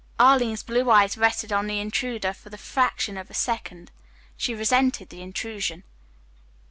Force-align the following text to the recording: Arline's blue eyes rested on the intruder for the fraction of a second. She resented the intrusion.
Arline's 0.19 0.63
blue 0.63 0.89
eyes 0.89 1.15
rested 1.15 1.53
on 1.53 1.67
the 1.67 1.79
intruder 1.79 2.33
for 2.33 2.49
the 2.49 2.57
fraction 2.57 3.19
of 3.19 3.29
a 3.29 3.35
second. 3.35 3.91
She 4.35 4.55
resented 4.55 5.09
the 5.09 5.21
intrusion. 5.21 5.83